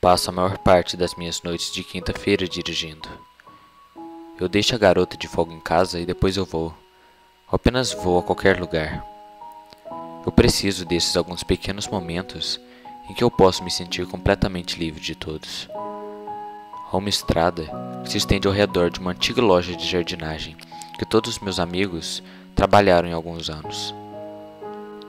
[0.00, 3.06] Passo a maior parte das minhas noites de quinta-feira dirigindo.
[4.40, 6.72] Eu deixo a garota de folga em casa e depois eu vou.
[7.46, 9.04] Ou apenas vou a qualquer lugar.
[10.24, 12.58] Eu preciso desses alguns pequenos momentos
[13.10, 15.68] em que eu posso me sentir completamente livre de todos.
[16.90, 17.68] Há uma estrada
[18.02, 20.56] que se estende ao redor de uma antiga loja de jardinagem
[20.98, 22.22] que todos os meus amigos
[22.54, 23.94] trabalharam em alguns anos.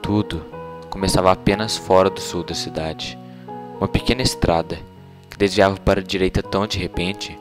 [0.02, 0.44] Tudo
[0.90, 3.21] começava apenas fora do sul da cidade
[3.82, 4.78] uma pequena estrada
[5.28, 7.36] que desviava para a direita tão de repente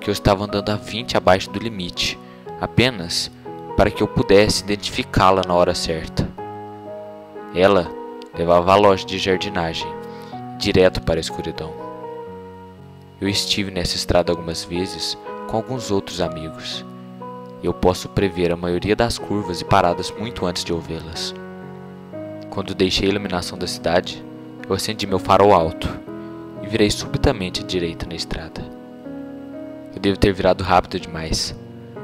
[0.00, 2.16] que eu estava andando a 20 abaixo do limite,
[2.60, 3.28] apenas
[3.76, 6.28] para que eu pudesse identificá-la na hora certa.
[7.56, 7.90] Ela
[8.38, 9.88] levava à loja de jardinagem,
[10.60, 11.72] direto para a escuridão.
[13.20, 15.18] Eu estive nessa estrada algumas vezes
[15.48, 16.84] com alguns outros amigos.
[17.64, 21.34] Eu posso prever a maioria das curvas e paradas muito antes de ouvi-las.
[22.48, 24.29] Quando deixei a iluminação da cidade,
[24.70, 25.88] eu acendi meu farol alto
[26.62, 28.62] e virei subitamente à direita na estrada.
[29.92, 31.56] Eu devo ter virado rápido demais.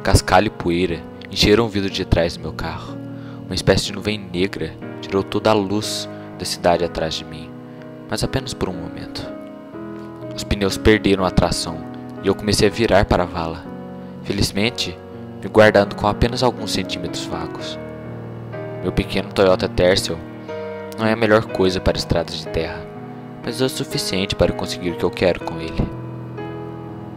[0.03, 1.01] Cascalho e poeira
[1.31, 2.99] encheram o vidro de trás do meu carro.
[3.45, 7.49] Uma espécie de nuvem negra tirou toda a luz da cidade atrás de mim,
[8.11, 9.25] mas apenas por um momento.
[10.35, 11.79] Os pneus perderam a tração
[12.25, 13.65] e eu comecei a virar para a vala.
[14.25, 14.99] Felizmente,
[15.41, 17.79] me guardando com apenas alguns centímetros vagos.
[18.83, 20.19] Meu pequeno Toyota Tercel
[20.99, 22.81] não é a melhor coisa para estradas de terra,
[23.45, 25.87] mas é o suficiente para conseguir o que eu quero com ele.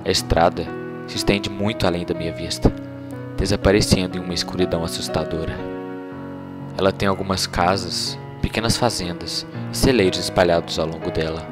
[0.06, 0.66] A estrada
[1.08, 2.72] se estende muito além da minha vista,
[3.38, 5.56] desaparecendo em uma escuridão assustadora.
[6.78, 11.48] Ela tem algumas casas, pequenas fazendas e celeiros espalhados ao longo dela,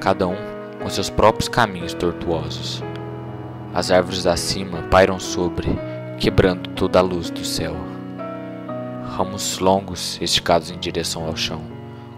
[0.00, 0.36] cada um
[0.80, 2.82] com seus próprios caminhos tortuosos.
[3.74, 5.68] As árvores acima pairam sobre,
[6.18, 7.95] quebrando toda a luz do céu
[9.16, 11.62] ramos longos esticados em direção ao chão,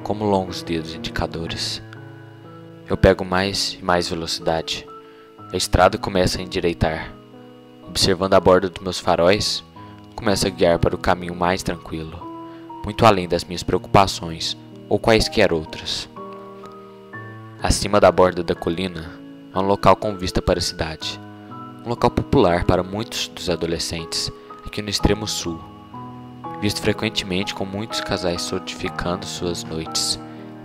[0.03, 1.81] como longos dedos indicadores.
[2.89, 4.85] Eu pego mais e mais velocidade.
[5.53, 7.15] A estrada começa a endireitar.
[7.87, 9.63] Observando a borda dos meus faróis,
[10.17, 12.21] começo a guiar para o caminho mais tranquilo,
[12.85, 14.57] muito além das minhas preocupações
[14.89, 16.09] ou quaisquer outras.
[17.63, 19.21] Acima da borda da colina
[19.55, 21.21] há um local com vista para a cidade,
[21.87, 24.33] um local popular para muitos dos adolescentes
[24.67, 25.78] aqui no extremo sul
[26.61, 30.19] visto frequentemente com muitos casais solidificando suas noites,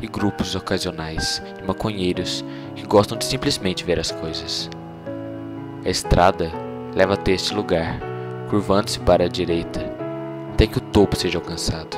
[0.04, 2.44] e grupos ocasionais de maconheiros
[2.76, 4.70] que gostam de simplesmente ver as coisas.
[5.86, 6.52] A estrada
[6.94, 8.00] leva até este lugar,
[8.50, 9.80] curvando-se para a direita,
[10.52, 11.98] até que o topo seja alcançado.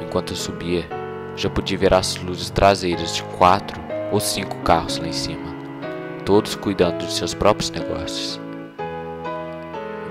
[0.00, 0.88] Enquanto eu subia,
[1.34, 3.80] já podia ver as luzes traseiras de quatro
[4.12, 5.52] ou cinco carros lá em cima,
[6.24, 8.40] todos cuidando de seus próprios negócios.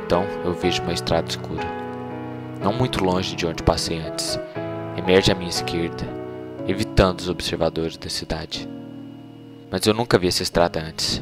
[0.03, 1.90] Então eu vejo uma estrada escura
[2.61, 4.39] não muito longe de onde passei antes.
[4.95, 6.05] Emerge à minha esquerda,
[6.67, 8.69] evitando os observadores da cidade.
[9.69, 11.21] Mas eu nunca vi essa estrada antes.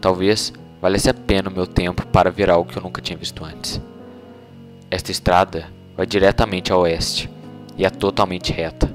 [0.00, 3.44] Talvez valesse a pena o meu tempo para ver algo que eu nunca tinha visto
[3.44, 3.80] antes.
[4.90, 5.66] Esta estrada
[5.96, 7.28] vai diretamente a oeste
[7.76, 8.90] e é totalmente reta,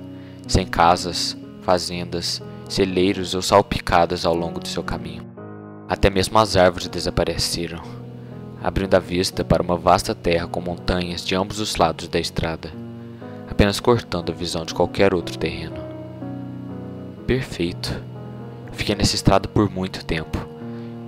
[0.48, 5.26] sem casas, fazendas, celeiros ou salpicadas ao longo do seu caminho.
[5.88, 7.95] Até mesmo as árvores desapareceram
[8.66, 12.72] abrindo a vista para uma vasta terra com montanhas de ambos os lados da estrada,
[13.48, 15.78] apenas cortando a visão de qualquer outro terreno.
[17.28, 17.96] Perfeito.
[18.72, 20.40] Fiquei nessa estrada por muito tempo.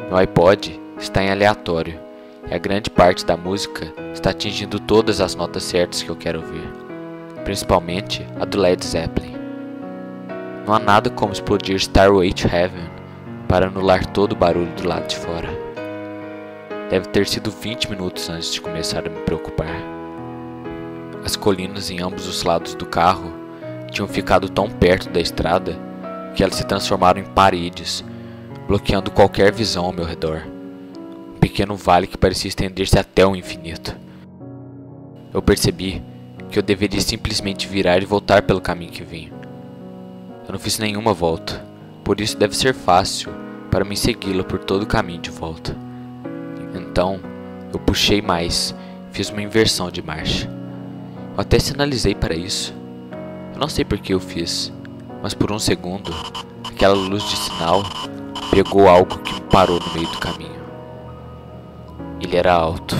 [0.07, 2.00] Meu iPod está em aleatório
[2.47, 6.41] e a grande parte da música está atingindo todas as notas certas que eu quero
[6.41, 6.72] ouvir,
[7.44, 9.35] principalmente a do Led Zeppelin.
[10.63, 12.88] Não há nada como explodir Starway to Heaven
[13.47, 15.56] para anular todo o barulho do lado de fora.
[16.89, 19.75] Deve ter sido 20 minutos antes de começar a me preocupar.
[21.25, 23.33] As colinas em ambos os lados do carro
[23.91, 25.78] tinham ficado tão perto da estrada
[26.34, 28.05] que elas se transformaram em paredes,
[28.67, 30.43] bloqueando qualquer visão ao meu redor.
[31.35, 33.93] Um pequeno vale que parecia estender-se até o infinito.
[35.33, 36.01] Eu percebi
[36.49, 39.29] que eu deveria simplesmente virar e voltar pelo caminho que vim.
[40.47, 41.66] Eu não fiz nenhuma volta,
[42.01, 43.33] por isso deve ser fácil
[43.69, 45.86] para mim segui-la por todo o caminho de volta.
[46.78, 47.20] Então,
[47.74, 48.74] eu puxei mais,
[49.12, 50.47] fiz uma inversão de marcha.
[51.35, 52.74] Eu até sinalizei para isso.
[53.53, 54.72] Eu não sei por que eu fiz,
[55.22, 56.14] mas por um segundo,
[56.64, 57.84] aquela luz de sinal
[58.52, 60.58] pegou algo que me parou no meio do caminho.
[62.22, 62.96] Ele era alto,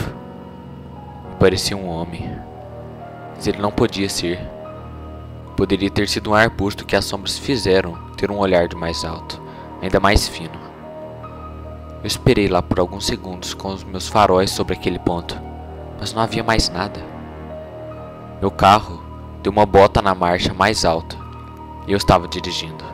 [1.40, 2.30] parecia um homem,
[3.36, 4.40] mas ele não podia ser.
[5.56, 9.42] Poderia ter sido um arbusto que as sombras fizeram ter um olhar de mais alto,
[9.82, 10.67] ainda mais fino.
[12.02, 15.36] Eu esperei lá por alguns segundos com os meus faróis sobre aquele ponto,
[16.00, 17.02] mas não havia mais nada.
[18.40, 19.02] Meu carro
[19.42, 21.18] deu uma bota na marcha mais alta
[21.88, 22.86] e eu estava dirigindo.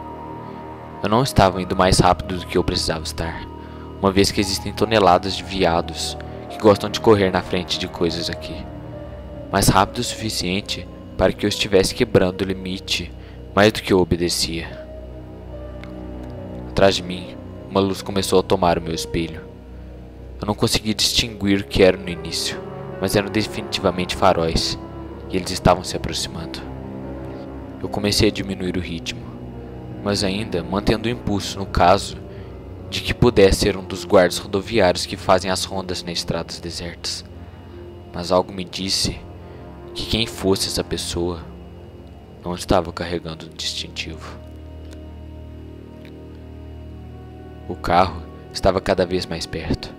[1.04, 3.46] Eu não estava indo mais rápido do que eu precisava estar,
[4.00, 6.18] uma vez que existem toneladas de viados
[6.50, 8.56] que gostam de correr na frente de coisas aqui.
[9.52, 13.12] Mais rápido o suficiente para que eu estivesse quebrando o limite
[13.54, 14.82] mais do que eu obedecia.
[16.70, 17.33] Atrás de mim,
[17.74, 19.42] uma luz começou a tomar o meu espelho.
[20.40, 22.62] Eu não conseguia distinguir o que era no início,
[23.02, 24.78] mas eram definitivamente faróis,
[25.32, 26.62] e eles estavam se aproximando.
[27.82, 29.24] Eu comecei a diminuir o ritmo,
[30.04, 32.16] mas ainda mantendo o impulso no caso
[32.92, 37.26] de que pudesse ser um dos guardas rodoviários que fazem as rondas nas estradas desertas.
[38.14, 39.20] Mas algo me disse
[39.96, 41.40] que quem fosse essa pessoa
[42.46, 44.43] não estava carregando um distintivo.
[47.68, 48.22] O carro
[48.52, 49.94] estava cada vez mais perto,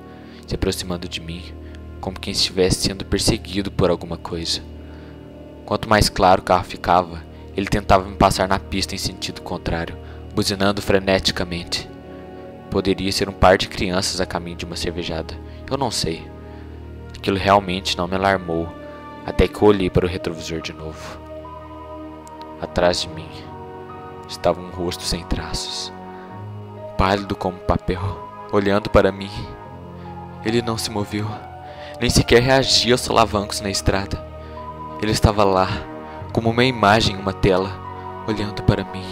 [0.47, 1.43] se aproximando de mim,
[2.01, 4.61] como quem estivesse sendo perseguido por alguma coisa.
[5.65, 7.23] Quanto mais claro o carro ficava,
[7.57, 9.97] ele tentava me passar na pista em sentido contrário,
[10.35, 11.89] buzinando freneticamente.
[12.71, 15.35] Poderia ser um par de crianças a caminho de uma cervejada.
[15.71, 16.23] Eu não sei.
[17.17, 18.69] Aquilo realmente não me alarmou,
[19.25, 21.19] até que eu olhei para o retrovisor de novo.
[22.61, 23.29] Atrás de mim
[24.29, 25.93] estava um rosto sem traços,
[26.97, 28.01] pálido como papel,
[28.53, 29.31] olhando para mim.
[30.45, 31.27] Ele não se moveu,
[32.01, 34.23] nem sequer reagia aos solavancos na estrada.
[35.01, 35.69] Ele estava lá,
[36.33, 37.71] como uma imagem em uma tela,
[38.27, 39.05] olhando para mim.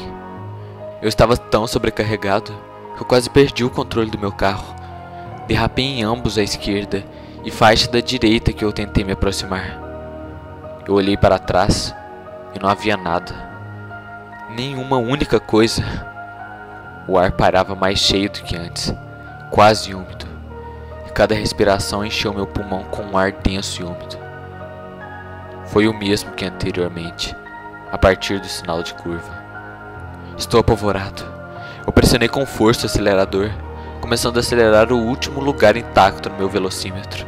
[1.01, 2.53] Eu estava tão sobrecarregado
[2.97, 4.75] que eu quase perdi o controle do meu carro.
[5.47, 7.05] Derrapei em ambos à esquerda
[7.45, 9.81] e faixa da direita que eu tentei me aproximar.
[10.87, 11.95] Eu olhei para trás
[12.55, 13.35] e não havia nada.
[14.51, 16.12] Nenhuma única coisa.
[17.07, 18.95] O ar parava mais cheio do que antes,
[19.51, 20.25] quase úmido.
[21.07, 24.17] E cada respiração encheu meu pulmão com um ar denso e úmido.
[25.67, 27.35] Foi o mesmo que anteriormente,
[27.91, 29.43] a partir do sinal de curva.
[30.37, 31.25] Estou apavorado.
[31.87, 33.51] Eu pressionei com força o acelerador,
[34.01, 37.27] começando a acelerar o último lugar intacto no meu velocímetro.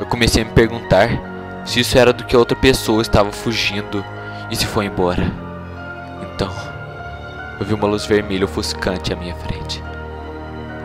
[0.00, 1.08] Eu comecei a me perguntar
[1.64, 4.04] se isso era do que outra pessoa estava fugindo
[4.50, 5.30] e se foi embora.
[6.22, 6.50] Então,
[7.60, 9.82] eu vi uma luz vermelha ofuscante à minha frente.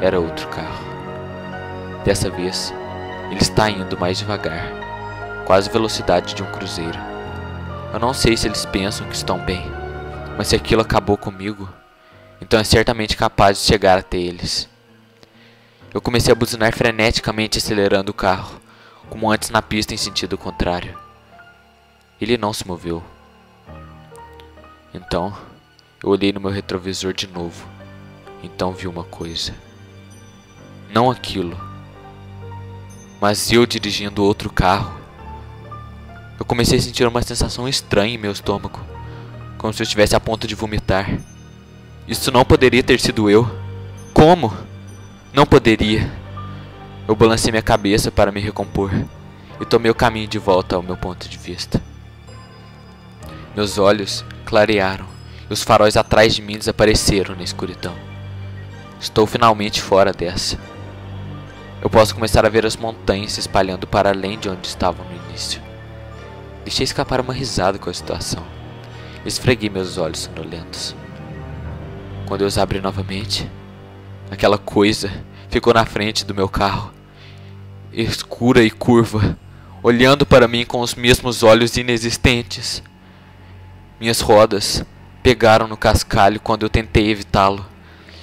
[0.01, 0.83] Era outro carro.
[2.03, 2.73] Dessa vez,
[3.31, 4.67] ele está indo mais devagar,
[5.45, 6.99] quase velocidade de um cruzeiro.
[7.93, 9.63] Eu não sei se eles pensam que estão bem,
[10.37, 11.69] mas se aquilo acabou comigo,
[12.41, 14.69] então é certamente capaz de chegar até eles.
[15.93, 18.59] Eu comecei a buzinar freneticamente acelerando o carro
[19.09, 20.99] como antes na pista em sentido contrário.
[22.19, 23.01] Ele não se moveu.
[24.93, 25.33] Então,
[26.05, 27.67] eu olhei no meu retrovisor de novo.
[28.43, 29.55] Então vi uma coisa.
[30.93, 31.59] Não aquilo,
[33.19, 34.95] mas eu dirigindo outro carro.
[36.39, 38.79] Eu comecei a sentir uma sensação estranha em meu estômago,
[39.57, 41.09] como se eu estivesse a ponto de vomitar.
[42.07, 43.49] Isso não poderia ter sido eu.
[44.13, 44.53] Como?
[45.33, 46.11] Não poderia.
[47.07, 48.91] Eu balancei minha cabeça para me recompor
[49.59, 51.81] e tomei o caminho de volta ao meu ponto de vista.
[53.55, 55.14] Meus olhos clarearam
[55.49, 57.95] e os faróis atrás de mim desapareceram na escuridão.
[58.99, 60.59] Estou finalmente fora dessa.
[61.81, 65.29] Eu posso começar a ver as montanhas se espalhando para além de onde estavam no
[65.29, 65.61] início.
[66.63, 68.43] Deixei escapar uma risada com a situação.
[69.25, 70.95] Esfreguei meus olhos sonolentos.
[72.25, 73.49] Quando eu os abri novamente,
[74.31, 75.11] aquela coisa
[75.49, 76.95] ficou na frente do meu carro
[78.03, 79.37] escura e curva,
[79.81, 82.83] olhando para mim com os mesmos olhos inexistentes.
[83.99, 84.83] Minhas rodas
[85.25, 87.65] pegaram no cascalho quando eu tentei evitá-lo.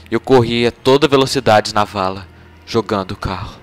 [0.08, 2.28] Eu corri a toda velocidade na vala,
[2.64, 3.58] jogando o carro.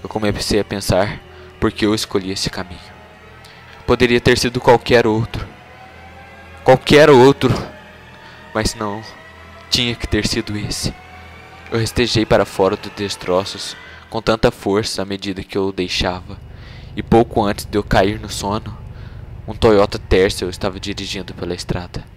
[0.00, 1.20] Eu comecei a pensar
[1.58, 2.78] por que eu escolhi esse caminho.
[3.84, 5.44] Poderia ter sido qualquer outro.
[6.62, 7.52] Qualquer outro.
[8.54, 9.02] Mas não,
[9.68, 10.94] tinha que ter sido esse.
[11.72, 13.76] Eu restejei para fora dos destroços
[14.08, 16.38] com tanta força à medida que eu o deixava,
[16.94, 18.78] e pouco antes de eu cair no sono,
[19.44, 22.16] um Toyota Tercel estava dirigindo pela estrada.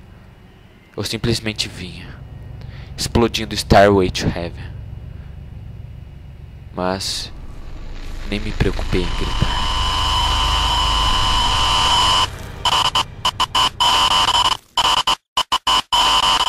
[0.96, 2.08] Eu simplesmente vinha,
[2.98, 4.72] explodindo Starway to Heaven.
[6.76, 7.32] Mas
[8.30, 9.81] nem me preocupei em gritar.